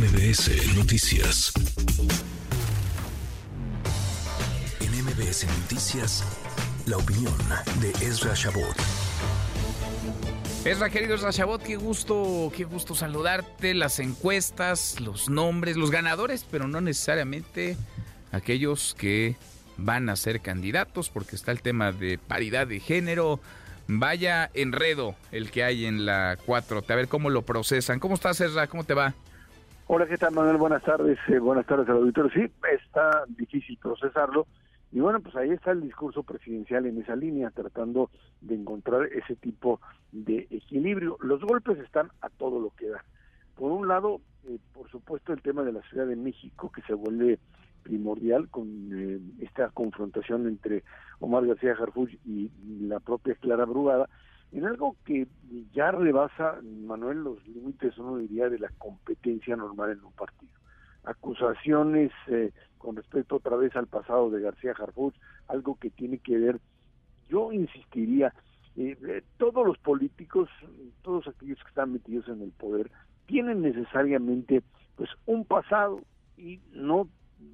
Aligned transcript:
MBS 0.00 0.76
Noticias. 0.76 1.52
En 4.80 5.04
MBS 5.04 5.46
Noticias, 5.60 6.24
la 6.86 6.96
opinión 6.96 7.36
de 7.82 7.90
Ezra 8.02 8.32
Shabot. 8.34 8.74
Ezra, 10.64 10.88
querido 10.88 11.16
Ezra 11.16 11.32
Shabot, 11.32 11.62
qué 11.62 11.76
gusto, 11.76 12.50
qué 12.56 12.64
gusto 12.64 12.94
saludarte. 12.94 13.74
Las 13.74 13.98
encuestas, 13.98 15.00
los 15.00 15.28
nombres, 15.28 15.76
los 15.76 15.90
ganadores, 15.90 16.46
pero 16.50 16.66
no 16.66 16.80
necesariamente 16.80 17.76
aquellos 18.32 18.96
que 18.98 19.36
van 19.76 20.08
a 20.08 20.16
ser 20.16 20.40
candidatos, 20.40 21.10
porque 21.10 21.36
está 21.36 21.52
el 21.52 21.60
tema 21.60 21.92
de 21.92 22.16
paridad 22.16 22.66
de 22.66 22.80
género. 22.80 23.38
Vaya 23.86 24.50
enredo 24.54 25.14
el 25.30 25.50
que 25.50 25.62
hay 25.62 25.84
en 25.84 26.06
la 26.06 26.38
4. 26.46 26.84
A 26.88 26.94
ver 26.94 27.08
cómo 27.08 27.28
lo 27.28 27.42
procesan. 27.42 28.00
¿Cómo 28.00 28.14
estás, 28.14 28.40
Ezra? 28.40 28.66
¿Cómo 28.66 28.84
te 28.84 28.94
va? 28.94 29.14
Hola, 29.92 30.06
¿qué 30.06 30.18
tal, 30.18 30.32
Manuel? 30.32 30.56
Buenas 30.56 30.84
tardes. 30.84 31.18
Eh, 31.26 31.40
buenas 31.40 31.66
tardes 31.66 31.88
al 31.88 31.96
auditorio. 31.96 32.30
Sí, 32.30 32.48
está 32.72 33.24
difícil 33.26 33.76
procesarlo. 33.76 34.46
Y 34.92 35.00
bueno, 35.00 35.18
pues 35.18 35.34
ahí 35.34 35.50
está 35.50 35.72
el 35.72 35.80
discurso 35.80 36.22
presidencial 36.22 36.86
en 36.86 37.02
esa 37.02 37.16
línea, 37.16 37.50
tratando 37.50 38.08
de 38.40 38.54
encontrar 38.54 39.06
ese 39.06 39.34
tipo 39.34 39.80
de 40.12 40.46
equilibrio. 40.48 41.16
Los 41.18 41.42
golpes 41.42 41.76
están 41.80 42.08
a 42.20 42.28
todo 42.28 42.60
lo 42.60 42.70
que 42.76 42.86
da. 42.86 43.04
Por 43.56 43.72
un 43.72 43.88
lado, 43.88 44.20
eh, 44.44 44.58
por 44.72 44.88
supuesto, 44.92 45.32
el 45.32 45.42
tema 45.42 45.64
de 45.64 45.72
la 45.72 45.82
Ciudad 45.82 46.06
de 46.06 46.14
México, 46.14 46.70
que 46.70 46.82
se 46.82 46.94
vuelve 46.94 47.40
primordial 47.82 48.48
con 48.48 48.68
eh, 48.92 49.18
esta 49.40 49.70
confrontación 49.70 50.46
entre 50.46 50.84
Omar 51.18 51.44
García 51.44 51.74
Jarfuch 51.74 52.14
y 52.24 52.52
la 52.82 53.00
propia 53.00 53.34
Clara 53.34 53.64
Brugada, 53.64 54.08
en 54.52 54.66
algo 54.66 54.96
que 55.04 55.26
ya 55.72 55.90
rebasa, 55.90 56.60
Manuel, 56.62 57.18
los 57.22 57.46
límites, 57.46 57.96
uno 57.98 58.18
diría, 58.18 58.48
de 58.48 58.58
la 58.58 58.70
competencia 58.78 59.56
normal 59.56 59.92
en 59.92 60.04
un 60.04 60.12
partido. 60.12 60.52
Acusaciones 61.04 62.10
eh, 62.26 62.52
con 62.78 62.96
respecto 62.96 63.36
otra 63.36 63.56
vez 63.56 63.74
al 63.76 63.86
pasado 63.86 64.30
de 64.30 64.40
García 64.40 64.74
Jarfuch, 64.74 65.14
algo 65.48 65.76
que 65.76 65.90
tiene 65.90 66.18
que 66.18 66.38
ver, 66.38 66.60
yo 67.28 67.52
insistiría, 67.52 68.34
eh, 68.76 69.22
todos 69.36 69.66
los 69.66 69.78
políticos, 69.78 70.48
todos 71.02 71.28
aquellos 71.28 71.58
que 71.62 71.68
están 71.68 71.92
metidos 71.92 72.28
en 72.28 72.42
el 72.42 72.50
poder, 72.50 72.90
tienen 73.26 73.62
necesariamente 73.62 74.62
pues 74.96 75.10
un 75.26 75.44
pasado 75.44 76.00
y 76.36 76.60
no 76.72 77.08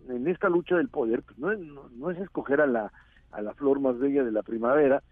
en 0.08 0.26
esta 0.26 0.48
lucha 0.48 0.76
del 0.76 0.88
poder 0.88 1.22
pues 1.22 1.38
no, 1.38 1.52
no, 1.90 2.10
es 2.10 2.18
escoger 2.18 2.60
a 2.60 2.66
la, 2.66 2.92
a 3.30 3.42
la 3.42 3.54
flor 3.54 3.80
más 3.80 3.98
bella 3.98 4.24
de 4.24 4.32
la 4.32 4.42
primavera, 4.42 5.02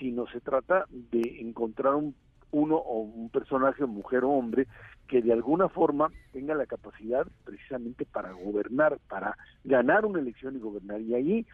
sino 0.00 0.26
se 0.28 0.40
trata 0.40 0.86
de 0.90 1.40
encontrar 1.40 1.94
un, 1.94 2.16
uno 2.50 2.76
o 2.76 3.02
un 3.02 3.28
personaje, 3.30 3.86
mujer 3.86 4.24
o 4.24 4.30
hombre, 4.30 4.66
que 5.06 5.22
de 5.22 5.32
alguna 5.32 5.68
forma 5.68 6.10
tenga 6.32 6.54
la 6.54 6.66
capacidad 6.66 7.26
precisamente 7.44 8.06
para 8.06 8.32
gobernar, 8.32 8.98
para 9.08 9.36
ganar 9.64 10.06
una 10.06 10.20
elección 10.20 10.56
y 10.56 10.60
gobernar. 10.60 11.00
Y 11.00 11.14
ahí 11.14 11.46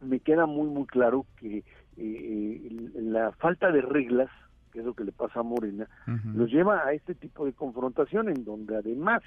me 0.00 0.20
queda 0.20 0.46
muy, 0.46 0.68
muy 0.68 0.86
claro 0.86 1.24
que 1.38 1.64
eh, 1.96 2.90
la 2.94 3.32
falta 3.32 3.70
de 3.70 3.80
reglas, 3.80 4.28
que 4.72 4.80
es 4.80 4.84
lo 4.84 4.94
que 4.94 5.04
le 5.04 5.12
pasa 5.12 5.40
a 5.40 5.44
Morena, 5.44 5.86
nos 6.24 6.50
lleva 6.50 6.84
a 6.84 6.92
este 6.92 7.14
tipo 7.14 7.44
de 7.44 7.52
confrontación 7.52 8.28
en 8.28 8.44
donde 8.44 8.76
además 8.76 9.22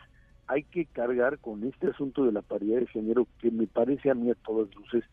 hay 0.47 0.63
que 0.63 0.85
cargar 0.85 1.39
con 1.39 1.63
este 1.63 1.87
asunto 1.87 2.25
de 2.25 2.31
la 2.31 2.41
paridad 2.41 2.79
de 2.79 2.87
género 2.87 3.27
que 3.39 3.51
me 3.51 3.67
parece 3.67 4.09
a 4.09 4.15
mí 4.15 4.29
a 4.29 4.35
todas 4.35 4.73
luces 4.75 5.03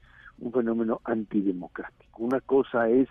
fenómeno 0.63 1.01
antidemocrático. 1.05 2.23
Una 2.23 2.41
cosa 2.41 2.89
es 2.89 3.09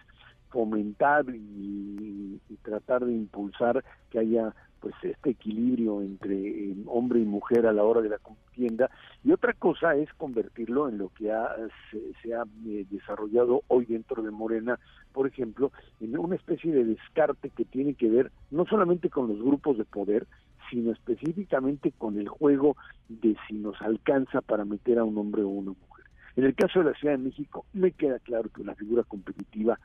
fomentar 0.49 1.25
y, 1.29 2.39
tratar 2.63 3.03
de 3.03 3.13
impulsar 3.13 3.83
que 4.11 4.19
haya 4.19 4.53
pues 4.79 4.93
este 5.01 5.31
equilibrio 5.31 6.01
entre 6.01 6.35
eh, 6.35 6.75
hombre 6.85 7.19
y 7.19 7.25
mujer 7.25 7.65
a 7.65 7.73
la 7.73 7.83
hora 7.83 8.01
de 8.01 8.09
la 8.09 8.19
contienda 8.19 8.89
y 9.23 9.31
otra 9.31 9.53
cosa 9.53 9.95
es 9.95 10.13
convertirlo 10.13 10.87
en 10.87 10.99
lo 10.99 11.09
que 11.09 11.31
ha, 11.31 11.55
se, 11.89 12.33
ha 12.33 12.43
eh, 12.67 12.85
desarrollado 12.89 13.63
hoy 13.67 13.85
dentro 13.85 14.21
de 14.21 14.29
Morena, 14.29 14.79
por 15.11 15.27
ejemplo, 15.27 15.71
en 15.99 16.17
una 16.17 16.35
especie 16.35 16.71
de 16.71 16.85
descarte 16.85 17.49
que 17.49 17.65
tiene 17.65 17.95
que 17.95 18.09
ver 18.09 18.31
no 18.51 18.65
solamente 18.65 19.09
con 19.09 19.27
los 19.27 19.39
grupos 19.39 19.79
de 19.79 19.85
poder, 19.85 20.27
sino 20.69 20.91
específicamente 20.91 21.91
con 21.97 22.19
el 22.19 22.29
juego 22.29 22.77
de 23.09 23.35
si 23.47 23.55
nos 23.55 23.81
alcanza 23.81 24.41
para 24.41 24.65
meter 24.65 24.99
a 24.99 25.03
un 25.03 25.17
hombre 25.17 25.41
o 25.41 25.49
una. 25.49 25.73
En 26.41 26.47
el 26.47 26.55
caso 26.55 26.79
de 26.79 26.85
la 26.85 26.93
Ciudad 26.95 27.19
de 27.19 27.23
México, 27.25 27.67
me 27.71 27.91
queda 27.91 28.17
claro 28.17 28.49
que 28.49 28.63
la 28.63 28.73
figura 28.73 29.03
competitiva 29.03 29.79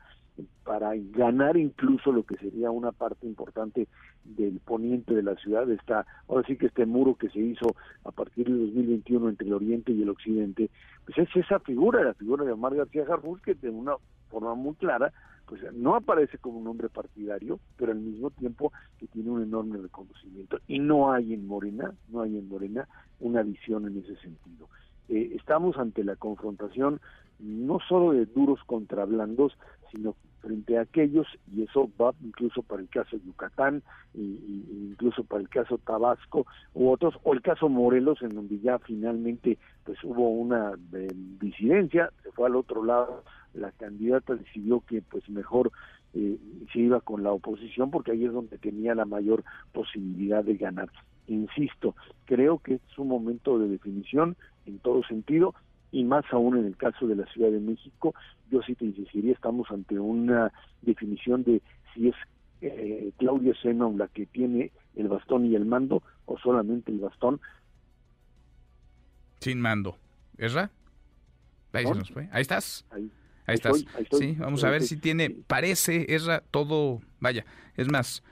para 0.63 0.93
ganar 0.95 1.55
incluso 1.55 2.11
lo 2.11 2.23
que 2.23 2.35
sería 2.37 2.71
una 2.71 2.91
parte 2.91 3.27
importante 3.27 3.87
del 4.23 4.59
poniente 4.61 5.13
de 5.13 5.21
la 5.21 5.35
ciudad 5.35 5.69
está 5.69 6.07
ahora 6.27 6.47
sí 6.47 6.57
que 6.57 6.65
este 6.65 6.87
muro 6.87 7.13
que 7.13 7.29
se 7.29 7.39
hizo 7.39 7.75
a 8.05 8.11
partir 8.11 8.47
de 8.47 8.57
2021 8.57 9.29
entre 9.29 9.45
el 9.47 9.53
oriente 9.53 9.91
y 9.91 10.01
el 10.01 10.09
occidente 10.09 10.71
pues 11.05 11.19
es 11.19 11.35
esa 11.35 11.59
figura 11.59 12.03
la 12.03 12.15
figura 12.15 12.43
de 12.43 12.51
Omar 12.51 12.75
García 12.75 13.05
Harfuch 13.07 13.41
que 13.41 13.53
de 13.53 13.69
una 13.69 13.93
forma 14.29 14.55
muy 14.55 14.73
clara 14.75 15.13
pues 15.47 15.61
no 15.73 15.95
aparece 15.95 16.37
como 16.37 16.59
un 16.59 16.67
hombre 16.67 16.89
partidario, 16.89 17.59
pero 17.77 17.93
al 17.93 17.99
mismo 17.99 18.29
tiempo 18.31 18.73
que 18.99 19.07
tiene 19.07 19.31
un 19.31 19.41
enorme 19.41 19.77
reconocimiento. 19.77 20.59
Y 20.67 20.77
no 20.77 21.13
hay 21.13 21.33
en 21.33 21.47
Morena, 21.47 21.93
no 22.09 22.21
hay 22.21 22.37
en 22.37 22.49
Morena 22.49 22.85
una 23.21 23.43
visión 23.43 23.87
en 23.87 23.97
ese 23.97 24.17
sentido. 24.17 24.67
Eh, 25.09 25.31
estamos 25.35 25.77
ante 25.77 26.03
la 26.03 26.15
confrontación 26.15 26.99
no 27.39 27.79
solo 27.87 28.13
de 28.13 28.25
duros 28.25 28.59
contra 28.65 29.05
blandos, 29.05 29.53
sino 29.91 30.15
frente 30.41 30.77
a 30.77 30.81
aquellos, 30.81 31.27
y 31.53 31.63
eso 31.63 31.89
va 31.99 32.13
incluso 32.23 32.61
para 32.63 32.81
el 32.81 32.89
caso 32.89 33.17
Yucatán, 33.17 33.83
y, 34.13 34.65
incluso 34.89 35.23
para 35.23 35.41
el 35.41 35.49
caso 35.49 35.77
Tabasco 35.77 36.45
u 36.73 36.89
otros, 36.89 37.15
o 37.23 37.33
el 37.33 37.41
caso 37.41 37.69
Morelos, 37.69 38.21
en 38.21 38.29
donde 38.29 38.59
ya 38.59 38.79
finalmente 38.79 39.57
pues 39.83 40.01
hubo 40.03 40.29
una 40.29 40.73
eh, 40.93 41.07
disidencia, 41.39 42.11
se 42.23 42.31
fue 42.31 42.47
al 42.47 42.55
otro 42.55 42.83
lado, 42.83 43.23
la 43.53 43.71
candidata 43.71 44.35
decidió 44.35 44.81
que 44.81 45.01
pues 45.01 45.27
mejor 45.29 45.71
eh, 46.13 46.37
se 46.71 46.79
iba 46.79 47.01
con 47.01 47.23
la 47.23 47.31
oposición 47.31 47.91
porque 47.91 48.11
ahí 48.11 48.25
es 48.25 48.33
donde 48.33 48.57
tenía 48.57 48.95
la 48.95 49.05
mayor 49.05 49.43
posibilidad 49.73 50.43
de 50.43 50.55
ganar. 50.55 50.89
Insisto, 51.27 51.95
creo 52.25 52.59
que 52.59 52.75
es 52.75 52.97
un 52.97 53.09
momento 53.09 53.59
de 53.59 53.67
definición 53.67 54.37
en 54.65 54.79
todo 54.79 55.03
sentido, 55.03 55.53
y 55.91 56.03
más 56.03 56.25
aún 56.31 56.57
en 56.57 56.65
el 56.65 56.75
caso 56.75 57.07
de 57.07 57.15
la 57.15 57.25
Ciudad 57.27 57.51
de 57.51 57.59
México, 57.59 58.13
yo 58.49 58.61
sí 58.61 58.75
te 58.75 58.85
insistiría, 58.85 59.33
estamos 59.33 59.69
ante 59.71 59.99
una 59.99 60.51
definición 60.81 61.43
de 61.43 61.61
si 61.93 62.09
es 62.09 62.15
eh, 62.61 63.11
Claudia 63.17 63.53
Sheinbaum 63.53 63.97
la 63.97 64.07
que 64.07 64.25
tiene 64.25 64.71
el 64.95 65.07
bastón 65.07 65.45
y 65.45 65.55
el 65.55 65.65
mando 65.65 66.01
o 66.25 66.37
solamente 66.39 66.91
el 66.91 66.99
bastón. 66.99 67.39
Sin 69.39 69.61
mando. 69.61 69.97
¿Esra? 70.37 70.71
Ahí, 71.73 71.85
ahí 72.31 72.41
estás. 72.41 72.85
Ahí, 72.89 73.11
estás. 73.47 73.85
sí, 74.11 74.35
vamos 74.39 74.63
a 74.63 74.69
ver 74.69 74.81
si 74.81 74.97
tiene, 74.97 75.29
parece, 75.29 76.13
Esra, 76.13 76.41
todo, 76.51 77.01
vaya, 77.19 77.45
es 77.75 77.89
más, 77.89 78.23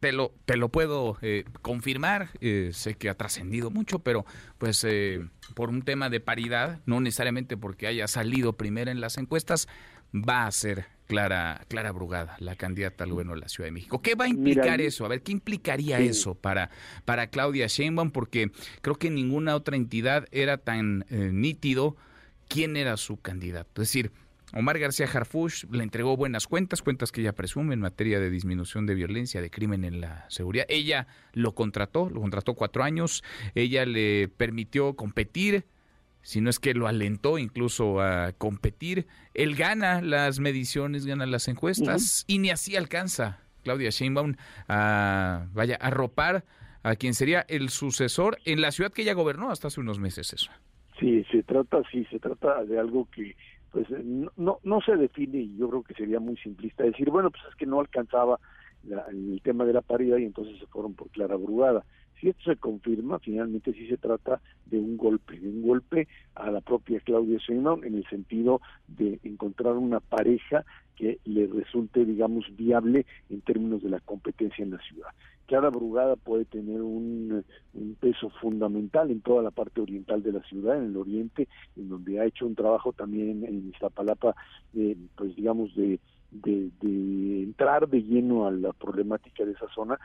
te 0.00 0.12
lo, 0.12 0.32
te 0.44 0.56
lo 0.56 0.68
puedo 0.68 1.18
eh, 1.22 1.44
confirmar, 1.62 2.30
eh, 2.40 2.70
sé 2.72 2.94
que 2.94 3.08
ha 3.08 3.14
trascendido 3.14 3.70
mucho, 3.70 3.98
pero 3.98 4.24
pues 4.58 4.84
eh, 4.84 5.24
por 5.54 5.70
un 5.70 5.82
tema 5.82 6.10
de 6.10 6.20
paridad, 6.20 6.80
no 6.86 7.00
necesariamente 7.00 7.56
porque 7.56 7.86
haya 7.86 8.06
salido 8.06 8.54
primero 8.54 8.90
en 8.90 9.00
las 9.00 9.18
encuestas, 9.18 9.68
va 10.14 10.46
a 10.46 10.52
ser 10.52 10.86
Clara, 11.06 11.64
Clara 11.68 11.90
Brugada, 11.90 12.36
la 12.38 12.54
candidata 12.54 13.04
al 13.04 13.10
gobierno 13.10 13.34
de 13.34 13.40
la 13.40 13.48
Ciudad 13.48 13.66
de 13.66 13.72
México. 13.72 14.02
¿Qué 14.02 14.14
va 14.14 14.26
a 14.26 14.28
implicar 14.28 14.80
eso? 14.80 15.04
A 15.04 15.08
ver, 15.08 15.22
¿qué 15.22 15.32
implicaría 15.32 15.98
eso 16.00 16.34
para, 16.34 16.70
para 17.04 17.28
Claudia 17.28 17.66
Sheinbaum? 17.66 18.10
Porque 18.10 18.50
creo 18.82 18.96
que 18.96 19.10
ninguna 19.10 19.56
otra 19.56 19.76
entidad 19.76 20.26
era 20.32 20.58
tan 20.58 21.06
nítido 21.08 21.96
quién 22.46 22.76
era 22.76 22.98
su 22.98 23.18
candidato. 23.20 23.80
Es 23.80 23.88
decir, 23.88 24.12
Omar 24.54 24.78
García 24.78 25.06
Harfuch 25.12 25.64
le 25.70 25.82
entregó 25.82 26.16
buenas 26.16 26.46
cuentas, 26.46 26.82
cuentas 26.82 27.12
que 27.12 27.20
ella 27.20 27.34
presume 27.34 27.74
en 27.74 27.80
materia 27.80 28.18
de 28.18 28.30
disminución 28.30 28.86
de 28.86 28.94
violencia, 28.94 29.42
de 29.42 29.50
crimen 29.50 29.84
en 29.84 30.00
la 30.00 30.24
seguridad. 30.28 30.64
Ella 30.68 31.06
lo 31.32 31.54
contrató, 31.54 32.08
lo 32.08 32.20
contrató 32.20 32.54
cuatro 32.54 32.82
años, 32.82 33.22
ella 33.54 33.84
le 33.84 34.28
permitió 34.28 34.94
competir, 34.96 35.66
si 36.22 36.40
no 36.40 36.50
es 36.50 36.58
que 36.58 36.74
lo 36.74 36.86
alentó 36.86 37.38
incluso 37.38 38.00
a 38.00 38.32
competir. 38.32 39.06
Él 39.34 39.54
gana 39.54 40.00
las 40.00 40.40
mediciones, 40.40 41.06
gana 41.06 41.26
las 41.26 41.48
encuestas 41.48 42.24
y 42.26 42.38
ni 42.38 42.50
así 42.50 42.76
alcanza 42.76 43.40
Claudia 43.62 43.90
Sheinbaum 43.90 44.34
a, 44.68 45.46
vaya, 45.52 45.78
a 45.80 45.88
arropar 45.88 46.44
a 46.82 46.96
quien 46.96 47.14
sería 47.14 47.44
el 47.48 47.68
sucesor 47.68 48.38
en 48.44 48.60
la 48.60 48.72
ciudad 48.72 48.92
que 48.92 49.02
ella 49.02 49.12
gobernó 49.12 49.50
hasta 49.50 49.68
hace 49.68 49.80
unos 49.80 49.98
meses 49.98 50.32
eso. 50.32 50.50
Sí, 50.98 51.24
se 51.30 51.42
trata, 51.42 51.82
sí, 51.92 52.04
se 52.10 52.18
trata 52.18 52.64
de 52.64 52.78
algo 52.78 53.08
que 53.10 53.36
pues 53.70 53.86
no, 53.90 54.58
no 54.62 54.80
se 54.80 54.96
define 54.96 55.38
y 55.40 55.56
yo 55.56 55.68
creo 55.68 55.82
que 55.82 55.94
sería 55.94 56.20
muy 56.20 56.36
simplista 56.36 56.84
decir, 56.84 57.10
bueno, 57.10 57.30
pues 57.30 57.42
es 57.48 57.54
que 57.56 57.66
no 57.66 57.80
alcanzaba 57.80 58.38
el 59.10 59.40
tema 59.42 59.64
de 59.64 59.72
la 59.72 59.82
paridad 59.82 60.18
y 60.18 60.24
entonces 60.24 60.58
se 60.58 60.66
fueron 60.66 60.94
por 60.94 61.10
Clara 61.10 61.36
Brugada. 61.36 61.84
Si 62.20 62.28
esto 62.28 62.50
se 62.50 62.56
confirma, 62.56 63.18
finalmente 63.20 63.72
sí 63.72 63.86
se 63.86 63.96
trata 63.96 64.40
de 64.66 64.78
un 64.78 64.96
golpe, 64.96 65.38
de 65.38 65.48
un 65.48 65.62
golpe 65.62 66.08
a 66.34 66.50
la 66.50 66.60
propia 66.60 67.00
Claudia 67.00 67.38
Sheinbaum 67.38 67.84
en 67.84 67.94
el 67.94 68.06
sentido 68.08 68.60
de 68.88 69.20
encontrar 69.22 69.74
una 69.74 70.00
pareja 70.00 70.64
que 70.96 71.18
le 71.24 71.46
resulte, 71.46 72.04
digamos, 72.04 72.44
viable 72.56 73.06
en 73.30 73.40
términos 73.42 73.82
de 73.82 73.90
la 73.90 74.00
competencia 74.00 74.64
en 74.64 74.72
la 74.72 74.78
ciudad. 74.78 75.10
Clara 75.48 75.70
Brugada 75.70 76.14
puede 76.16 76.44
tener 76.44 76.82
un, 76.82 77.42
peso 78.00 78.28
fundamental 78.40 79.10
en 79.10 79.22
toda 79.22 79.42
la 79.42 79.50
parte 79.50 79.80
oriental 79.80 80.22
de 80.22 80.32
la 80.32 80.42
ciudad, 80.42 80.76
en 80.76 80.90
el 80.90 80.96
oriente, 80.96 81.48
en 81.74 81.88
donde 81.88 82.20
ha 82.20 82.26
hecho 82.26 82.46
un 82.46 82.54
trabajo 82.54 82.92
también 82.92 83.44
en 83.44 83.70
Iztapalapa, 83.70 84.36
eh, 84.74 84.94
pues 85.16 85.34
digamos, 85.34 85.74
de, 85.74 85.98
de, 86.30 87.42
entrar 87.42 87.88
de 87.88 88.02
lleno 88.02 88.46
a 88.46 88.50
la 88.50 88.74
problemática 88.74 89.46
de 89.46 89.52
esa 89.52 89.68
zona, 89.74 89.98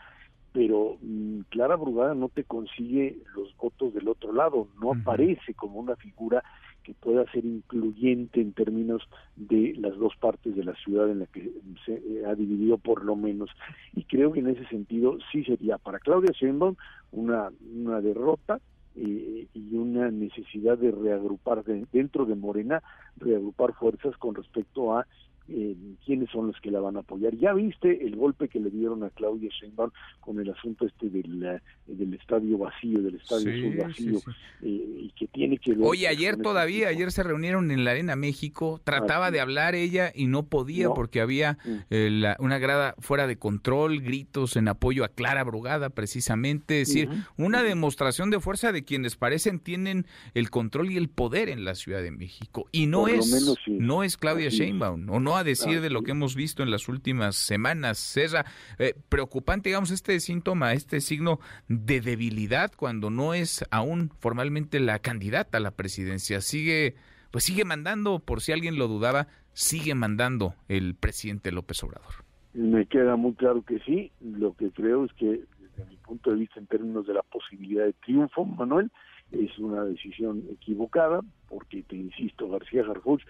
pero 0.53 0.97
mm, 1.01 1.41
Clara 1.49 1.75
Brugada 1.75 2.15
no 2.15 2.29
te 2.29 2.45
consigue 2.45 3.17
los 3.35 3.55
votos 3.57 3.93
del 3.93 4.07
otro 4.07 4.31
lado, 4.31 4.69
no 4.81 4.93
aparece 4.93 5.53
como 5.55 5.79
una 5.79 5.97
figura 5.97 6.41
que 6.83 6.93
pueda 6.93 7.29
ser 7.31 7.45
incluyente 7.45 8.41
en 8.41 8.53
términos 8.53 9.01
de 9.35 9.73
las 9.77 9.97
dos 9.97 10.15
partes 10.17 10.55
de 10.55 10.63
la 10.63 10.75
ciudad 10.75 11.09
en 11.09 11.19
la 11.19 11.25
que 11.27 11.51
se 11.85 11.93
eh, 11.93 12.25
ha 12.27 12.35
dividido 12.35 12.77
por 12.77 13.03
lo 13.03 13.15
menos. 13.15 13.49
Y 13.93 14.03
creo 14.03 14.31
que 14.31 14.39
en 14.39 14.49
ese 14.49 14.65
sentido 14.67 15.17
sí 15.31 15.43
sería 15.43 15.77
para 15.77 15.99
Claudia 15.99 16.31
Sheinbaum 16.33 16.75
una 17.11 17.51
una 17.73 18.01
derrota 18.01 18.59
eh, 18.95 19.47
y 19.53 19.75
una 19.75 20.11
necesidad 20.11 20.77
de 20.77 20.91
reagrupar 20.91 21.63
dentro 21.63 22.25
de 22.25 22.35
Morena 22.35 22.83
reagrupar 23.17 23.73
fuerzas 23.73 24.15
con 24.17 24.35
respecto 24.35 24.95
a 24.95 25.07
eh, 25.49 25.75
quiénes 26.05 26.29
son 26.29 26.47
los 26.47 26.59
que 26.61 26.71
la 26.71 26.79
van 26.79 26.97
a 26.97 27.01
apoyar. 27.01 27.35
Ya 27.35 27.53
viste 27.53 28.05
el 28.05 28.15
golpe 28.15 28.47
que 28.47 28.59
le 28.59 28.69
dieron 28.69 29.03
a 29.03 29.09
Claudia 29.09 29.49
Sheinbaum 29.49 29.91
con 30.19 30.39
el 30.39 30.49
asunto 30.49 30.85
este 30.85 31.09
del, 31.09 31.43
eh, 31.43 31.59
del 31.87 32.13
estadio 32.13 32.57
vacío, 32.57 33.01
del 33.01 33.15
estadio 33.15 33.51
sur 33.61 33.77
vacío, 33.77 34.19
eh, 34.61 35.01
y 35.01 35.13
que 35.17 35.27
tiene 35.27 35.57
que 35.57 35.71
ver... 35.71 35.85
Oye, 35.85 36.07
ayer 36.07 36.31
este 36.31 36.43
todavía, 36.43 36.87
ayer 36.87 37.11
se 37.11 37.23
reunieron 37.23 37.71
en 37.71 37.83
la 37.83 37.91
Arena 37.91 38.15
México, 38.15 38.79
trataba 38.83 39.31
de 39.31 39.41
hablar 39.41 39.75
ella 39.75 40.11
y 40.15 40.27
no 40.27 40.43
podía 40.43 40.89
porque 40.89 41.21
había 41.21 41.57
mm. 41.65 41.77
eh, 41.89 42.35
una 42.39 42.57
grada 42.57 42.95
fuera 42.99 43.27
de 43.27 43.37
control, 43.37 44.01
gritos 44.01 44.55
en 44.55 44.67
apoyo 44.67 45.03
a 45.03 45.09
Clara 45.09 45.43
Brugada 45.43 45.89
precisamente, 45.89 46.81
es 46.81 46.87
decir, 46.87 47.09
una 47.37 47.63
demostración 47.63 48.29
de 48.29 48.39
fuerza 48.39 48.71
de 48.71 48.83
quienes 48.83 49.15
parecen 49.15 49.59
tienen 49.59 50.05
el 50.33 50.49
control 50.49 50.91
y 50.91 50.97
el 50.97 51.09
poder 51.09 51.49
en 51.49 51.65
la 51.65 51.75
Ciudad 51.75 52.01
de 52.01 52.11
México. 52.11 52.67
Y 52.71 52.87
no 52.87 53.07
es, 53.07 53.57
no 53.67 54.03
es 54.03 54.17
Claudia 54.17 54.49
Sheinbaum, 54.49 55.09
o 55.09 55.19
no 55.19 55.32
a 55.37 55.43
decir 55.43 55.81
de 55.81 55.89
lo 55.89 56.01
que 56.01 56.11
hemos 56.11 56.35
visto 56.35 56.63
en 56.63 56.71
las 56.71 56.87
últimas 56.87 57.35
semanas. 57.35 57.97
Serra, 57.97 58.45
eh, 58.79 58.95
preocupante, 59.09 59.69
digamos, 59.69 59.91
este 59.91 60.19
síntoma, 60.19 60.73
este 60.73 61.01
signo 61.01 61.39
de 61.67 62.01
debilidad 62.01 62.71
cuando 62.75 63.09
no 63.09 63.33
es 63.33 63.65
aún 63.71 64.11
formalmente 64.19 64.79
la 64.79 64.99
candidata 64.99 65.57
a 65.57 65.61
la 65.61 65.71
presidencia. 65.71 66.41
Sigue, 66.41 66.95
pues 67.31 67.43
sigue 67.43 67.65
mandando, 67.65 68.19
por 68.19 68.41
si 68.41 68.51
alguien 68.51 68.77
lo 68.77 68.87
dudaba, 68.87 69.27
sigue 69.53 69.95
mandando 69.95 70.55
el 70.67 70.95
presidente 70.95 71.51
López 71.51 71.83
Obrador. 71.83 72.13
Me 72.53 72.85
queda 72.85 73.15
muy 73.15 73.33
claro 73.33 73.63
que 73.63 73.79
sí. 73.79 74.11
Lo 74.21 74.53
que 74.53 74.69
creo 74.71 75.05
es 75.05 75.13
que, 75.13 75.41
desde 75.59 75.89
mi 75.89 75.97
punto 75.97 76.31
de 76.31 76.37
vista, 76.37 76.59
en 76.59 76.67
términos 76.67 77.07
de 77.07 77.13
la 77.13 77.23
posibilidad 77.23 77.85
de 77.85 77.93
triunfo, 77.93 78.45
Manuel, 78.45 78.91
es 79.31 79.57
una 79.57 79.83
decisión 79.83 80.43
equivocada, 80.51 81.21
porque 81.49 81.83
te 81.83 81.95
insisto, 81.95 82.49
García 82.49 82.83
Harfuch 82.83 83.23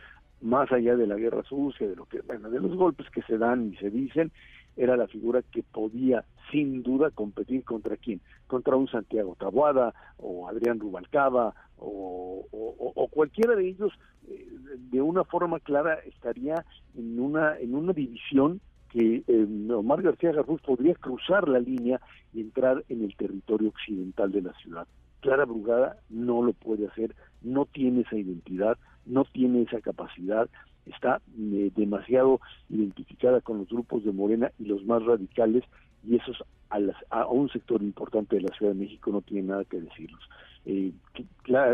más 0.43 0.71
allá 0.71 0.95
de 0.95 1.07
la 1.07 1.15
guerra 1.15 1.43
sucia, 1.43 1.87
de 1.87 1.95
lo 1.95 2.05
que, 2.05 2.21
bueno, 2.21 2.49
de 2.49 2.59
los 2.59 2.75
golpes 2.75 3.09
que 3.09 3.21
se 3.23 3.37
dan 3.37 3.71
y 3.73 3.77
se 3.77 3.89
dicen, 3.89 4.31
era 4.75 4.97
la 4.97 5.07
figura 5.07 5.41
que 5.41 5.63
podía 5.63 6.25
sin 6.51 6.83
duda 6.83 7.11
competir 7.11 7.63
contra 7.63 7.95
quién, 7.97 8.21
contra 8.47 8.75
un 8.75 8.87
Santiago 8.87 9.35
Tabuada 9.39 9.93
o 10.17 10.47
Adrián 10.47 10.79
Rubalcaba 10.79 11.53
o, 11.77 12.45
o, 12.51 13.07
cualquiera 13.07 13.55
de 13.55 13.67
ellos 13.67 13.91
eh, 14.27 14.47
de 14.77 15.01
una 15.01 15.23
forma 15.23 15.59
clara 15.59 15.95
estaría 16.05 16.65
en 16.95 17.19
una 17.19 17.57
en 17.59 17.75
una 17.75 17.93
división 17.93 18.61
que 18.89 19.23
eh, 19.27 19.47
Omar 19.71 20.01
García 20.01 20.31
Garfús 20.31 20.61
podría 20.61 20.93
cruzar 20.95 21.47
la 21.47 21.59
línea 21.59 21.99
y 22.33 22.41
entrar 22.41 22.83
en 22.89 23.03
el 23.03 23.15
territorio 23.15 23.69
occidental 23.69 24.31
de 24.31 24.41
la 24.41 24.53
ciudad. 24.53 24.87
Clara 25.19 25.45
Brugada 25.45 25.97
no 26.09 26.43
lo 26.43 26.53
puede 26.53 26.87
hacer, 26.87 27.15
no 27.41 27.65
tiene 27.65 28.01
esa 28.01 28.17
identidad, 28.17 28.77
no 29.05 29.25
tiene 29.25 29.63
esa 29.63 29.81
capacidad, 29.81 30.49
está 30.85 31.21
eh, 31.37 31.71
demasiado 31.75 32.39
identificada 32.69 33.41
con 33.41 33.59
los 33.59 33.69
grupos 33.69 34.03
de 34.03 34.11
Morena 34.11 34.51
y 34.59 34.65
los 34.65 34.85
más 34.85 35.03
radicales 35.03 35.63
y 36.05 36.15
esos 36.17 36.43
a, 36.69 36.79
a 37.09 37.27
un 37.27 37.49
sector 37.49 37.81
importante 37.81 38.35
de 38.35 38.41
la 38.41 38.55
Ciudad 38.55 38.73
de 38.73 38.79
México 38.79 39.11
no 39.11 39.21
tiene 39.21 39.47
nada 39.47 39.63
que 39.65 39.79
decirlos 39.79 40.21
eh, 40.65 40.93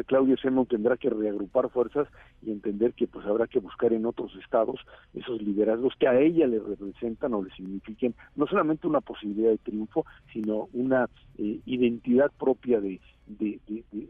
Claudio 0.08 0.36
Sheinbaum 0.36 0.66
tendrá 0.66 0.98
que 0.98 1.10
reagrupar 1.10 1.70
fuerzas 1.70 2.08
y 2.42 2.52
entender 2.52 2.94
que 2.94 3.08
pues 3.08 3.26
habrá 3.26 3.46
que 3.48 3.60
buscar 3.60 3.94
en 3.94 4.06
otros 4.06 4.36
estados 4.36 4.80
esos 5.14 5.42
liderazgos 5.42 5.94
que 6.00 6.08
a 6.08 6.20
ella 6.20 6.48
le 6.48 6.60
representan 6.60 7.34
o 7.34 7.44
le 7.44 7.52
signifiquen 7.52 8.16
no 8.36 8.48
solamente 8.48 8.88
una 8.88 9.02
posibilidad 9.02 9.52
de 9.52 9.58
triunfo, 9.60 10.06
sino 10.34 10.70
una 10.74 11.08
eh, 11.38 11.60
identidad 11.66 12.32
propia 12.38 12.82
de, 12.82 13.00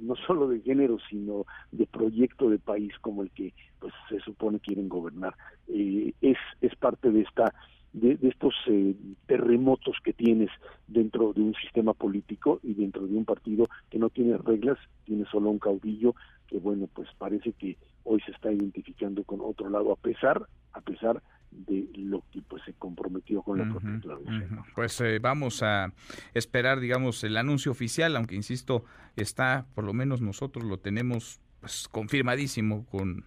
no 0.02 0.16
solo 0.16 0.48
de 0.48 0.62
género, 0.62 0.98
sino 1.10 1.46
de 1.72 1.86
proyecto 1.86 2.50
de 2.50 2.58
país 2.58 2.94
como 3.02 3.24
el 3.24 3.31
que 3.31 3.54
pues 3.80 3.94
se 4.08 4.20
supone 4.20 4.60
quieren 4.60 4.88
gobernar. 4.88 5.36
Eh, 5.68 6.14
es, 6.22 6.38
es 6.62 6.76
parte 6.78 7.12
de 7.12 7.22
esta 7.22 7.54
de, 7.94 8.18
estos 8.22 8.54
eh, 8.68 8.96
terremotos 9.26 9.98
que 10.04 10.14
tienes 10.14 10.50
dentro 10.88 11.34
de 11.34 11.42
un 11.42 11.54
sistema 11.56 11.94
político 11.94 12.60
y 12.64 12.74
dentro 12.74 13.08
de 13.08 13.16
un 13.16 13.26
partido 13.26 13.68
que 13.90 14.00
no 14.00 14.10
tiene 14.10 14.38
reglas, 14.38 14.78
tiene 15.06 15.26
solo 15.32 15.50
un 15.50 15.60
caudillo 15.60 16.16
que 16.48 16.58
bueno, 16.58 16.88
pues 16.94 17.08
parece 17.18 17.54
que 17.54 17.78
hoy 18.04 18.20
se 18.22 18.32
está 18.32 18.52
identificando 18.52 19.24
con 19.24 19.40
otro 19.42 19.70
lado 19.70 19.92
a 19.92 19.96
pesar, 19.96 20.48
a 20.74 20.82
pesar 20.82 21.22
de 21.52 21.88
lo 21.96 22.24
que 22.32 22.42
pues 22.42 22.64
se 22.64 22.74
comprometió 22.74 23.42
con 23.42 23.58
la 23.58 23.64
uh 23.66 24.64
Pues 24.76 25.00
eh, 25.02 25.20
vamos 25.20 25.64
a 25.64 25.94
esperar, 26.34 26.80
digamos, 26.80 27.24
el 27.24 27.38
anuncio 27.38 27.72
oficial, 27.72 28.16
aunque 28.16 28.36
insisto, 28.36 28.84
está, 29.16 29.66
por 29.76 29.84
lo 29.84 29.94
menos 29.94 30.22
nosotros 30.22 30.64
lo 30.66 30.78
tenemos 30.78 31.40
pues, 31.60 31.88
confirmadísimo 31.88 32.86
con 32.86 33.26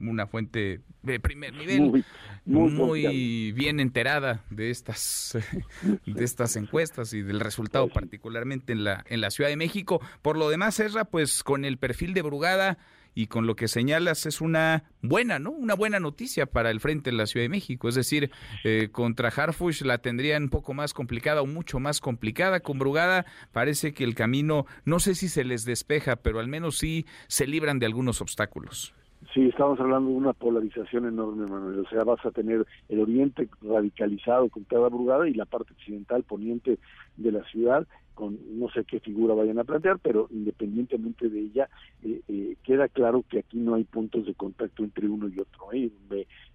una 0.00 0.26
fuente 0.26 0.80
de 1.02 1.20
primer 1.20 1.54
nivel, 1.54 2.04
muy, 2.44 3.52
bien 3.52 3.80
enterada 3.80 4.44
de 4.50 4.70
estas, 4.70 5.38
de 6.06 6.24
estas 6.24 6.56
encuestas 6.56 7.12
y 7.12 7.22
del 7.22 7.40
resultado 7.40 7.88
particularmente 7.88 8.72
en 8.72 8.84
la, 8.84 9.04
en 9.08 9.20
la 9.20 9.30
Ciudad 9.30 9.50
de 9.50 9.56
México. 9.56 10.00
Por 10.22 10.36
lo 10.36 10.48
demás, 10.48 10.76
Serra, 10.76 11.04
pues 11.04 11.42
con 11.42 11.64
el 11.64 11.78
perfil 11.78 12.14
de 12.14 12.22
Brugada 12.22 12.78
y 13.14 13.26
con 13.26 13.46
lo 13.46 13.56
que 13.56 13.68
señalas 13.68 14.26
es 14.26 14.40
una 14.40 14.84
buena, 15.02 15.38
¿no? 15.38 15.50
Una 15.50 15.74
buena 15.74 16.00
noticia 16.00 16.46
para 16.46 16.70
el 16.70 16.80
frente 16.80 17.10
en 17.10 17.16
la 17.16 17.26
Ciudad 17.26 17.44
de 17.44 17.50
México. 17.50 17.88
Es 17.88 17.94
decir, 17.94 18.30
eh, 18.64 18.88
contra 18.90 19.28
Harfush 19.28 19.82
la 19.82 19.98
tendrían 19.98 20.44
un 20.44 20.48
poco 20.48 20.72
más 20.74 20.94
complicada 20.94 21.42
o 21.42 21.46
mucho 21.46 21.78
más 21.78 22.00
complicada. 22.00 22.60
Con 22.60 22.78
Brugada 22.78 23.26
parece 23.52 23.92
que 23.92 24.04
el 24.04 24.14
camino, 24.14 24.66
no 24.84 24.98
sé 24.98 25.14
si 25.14 25.28
se 25.28 25.44
les 25.44 25.64
despeja, 25.64 26.16
pero 26.16 26.40
al 26.40 26.48
menos 26.48 26.78
sí 26.78 27.06
se 27.28 27.46
libran 27.46 27.78
de 27.78 27.86
algunos 27.86 28.20
obstáculos. 28.20 28.94
Sí, 29.32 29.48
estamos 29.48 29.80
hablando 29.80 30.10
de 30.10 30.16
una 30.16 30.34
polarización 30.34 31.06
enorme, 31.06 31.46
Manuel. 31.46 31.80
O 31.80 31.88
sea, 31.88 32.04
vas 32.04 32.24
a 32.26 32.30
tener 32.30 32.66
el 32.90 33.00
oriente 33.00 33.48
radicalizado 33.62 34.50
con 34.50 34.64
cada 34.64 34.88
brugada 34.88 35.26
y 35.26 35.32
la 35.32 35.46
parte 35.46 35.72
occidental 35.72 36.22
poniente 36.22 36.78
de 37.16 37.32
la 37.32 37.42
ciudad 37.44 37.86
con 38.14 38.38
no 38.58 38.68
sé 38.70 38.84
qué 38.84 39.00
figura 39.00 39.34
vayan 39.34 39.58
a 39.58 39.64
plantear, 39.64 39.98
pero 39.98 40.28
independientemente 40.30 41.28
de 41.28 41.40
ella, 41.40 41.68
eh, 42.02 42.20
eh, 42.28 42.56
queda 42.62 42.88
claro 42.88 43.24
que 43.28 43.40
aquí 43.40 43.58
no 43.58 43.74
hay 43.74 43.84
puntos 43.84 44.26
de 44.26 44.34
contacto 44.34 44.84
entre 44.84 45.08
uno 45.08 45.28
y 45.28 45.38
otro. 45.38 45.72
¿eh? 45.72 45.90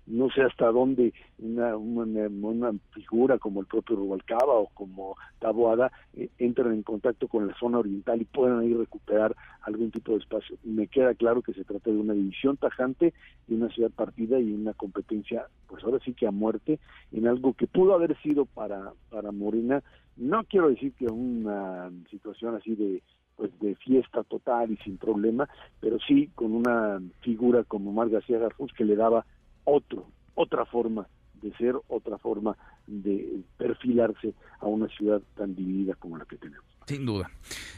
no 0.08 0.30
sé 0.30 0.42
hasta 0.42 0.72
dónde 0.72 1.14
una, 1.38 1.76
una, 1.76 2.74
figura 2.92 3.38
como 3.38 3.60
el 3.60 3.68
propio 3.68 3.98
Rubalcaba 3.98 4.54
o 4.54 4.68
como 4.68 5.18
Taboada 5.40 5.92
eh, 6.16 6.30
entran 6.38 6.74
en 6.74 6.84
contacto 6.84 7.28
con 7.28 7.48
la 7.48 7.54
zona 7.60 7.80
oriental 7.80 8.22
y 8.22 8.26
puedan 8.26 8.60
ahí 8.60 8.74
recuperar 8.74 9.36
algún 9.62 9.92
tipo 9.92 10.14
de 10.14 10.20
espacio. 10.20 10.58
Me 10.64 10.88
queda 10.88 11.14
claro 11.14 11.42
que 11.42 11.54
se 11.54 11.66
trata 11.66 11.92
de 11.92 11.98
una 11.98 12.14
división 12.14 12.58
tajante, 12.58 13.14
de 13.48 13.56
una 13.56 13.70
ciudad 13.70 13.92
partida 13.92 14.40
y 14.40 14.54
una 14.54 14.74
competencia, 14.74 15.46
pues 15.68 15.84
ahora 15.84 16.00
sí 16.04 16.14
que 16.14 16.26
a 16.26 16.32
muerte, 16.32 16.80
en 17.12 17.28
algo 17.28 17.54
que 17.54 17.68
pudo 17.68 17.94
haber 17.94 18.18
sido 18.22 18.46
para, 18.46 18.94
para 19.10 19.32
Morena 19.32 19.84
no 20.18 20.44
quiero 20.44 20.70
decir 20.70 20.94
que 20.94 21.06
una 21.06 21.90
situación 22.10 22.56
así 22.56 22.76
de 22.76 23.02
pues 23.36 23.52
de 23.60 23.76
fiesta 23.76 24.24
total 24.24 24.72
y 24.72 24.78
sin 24.78 24.98
problema, 24.98 25.48
pero 25.80 25.98
sí 26.08 26.30
con 26.34 26.54
una 26.54 27.00
figura 27.22 27.64
como 27.64 27.94
Mar 27.94 28.10
García 28.10 28.40
que 28.76 28.84
le 28.84 28.96
daba 28.96 29.26
otro, 29.64 30.08
otra 30.34 30.66
forma 30.66 31.08
de 31.42 31.54
ser, 31.54 31.76
otra 31.88 32.18
forma 32.18 32.58
de 32.88 33.42
perfilarse 33.58 34.34
a 34.60 34.66
una 34.66 34.88
ciudad 34.88 35.22
tan 35.36 35.56
dividida 35.56 35.94
como 35.96 36.18
la 36.18 36.26
que 36.26 36.38
tenemos. 36.38 36.66
Sin 36.88 37.06
duda. 37.06 37.30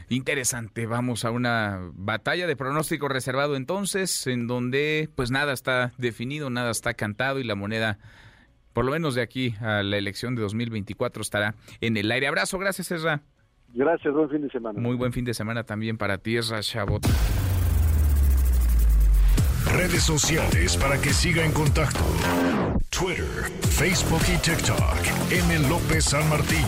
Interesante. 0.08 0.86
Vamos 0.86 1.24
a 1.24 1.30
una 1.30 1.90
batalla 1.92 2.46
de 2.46 2.56
pronóstico 2.56 3.08
reservado 3.08 3.56
entonces, 3.56 4.26
en 4.26 4.46
donde 4.46 5.10
pues 5.14 5.30
nada 5.30 5.52
está 5.52 5.92
definido, 5.98 6.48
nada 6.48 6.70
está 6.70 6.94
cantado 6.94 7.38
y 7.38 7.44
la 7.44 7.54
moneda 7.54 7.98
por 8.72 8.84
lo 8.84 8.92
menos 8.92 9.14
de 9.14 9.22
aquí 9.22 9.54
a 9.60 9.82
la 9.82 9.96
elección 9.96 10.34
de 10.34 10.42
2024 10.42 11.22
estará 11.22 11.54
en 11.80 11.96
el 11.96 12.10
aire. 12.10 12.26
Abrazo, 12.26 12.58
gracias 12.58 12.90
Ezra. 12.90 13.22
Gracias, 13.72 14.12
buen 14.12 14.28
fin 14.28 14.42
de 14.42 14.50
semana. 14.50 14.80
Muy 14.80 14.96
buen 14.96 15.12
fin 15.12 15.24
de 15.24 15.34
semana 15.34 15.64
también 15.64 15.96
para 15.96 16.18
ti, 16.18 16.36
Ezra 16.36 16.60
Chabot. 16.60 17.06
Redes 19.72 20.02
sociales 20.02 20.76
para 20.76 21.00
que 21.00 21.10
siga 21.10 21.44
en 21.44 21.52
contacto: 21.52 22.00
Twitter, 22.90 23.50
Facebook 23.68 24.22
y 24.32 24.38
TikTok. 24.38 25.30
M. 25.30 25.68
López 25.68 26.04
San 26.06 26.28
Martín. 26.28 26.66